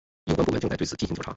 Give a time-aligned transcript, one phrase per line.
[0.25, 1.29] 有关部门正在对此进行调查。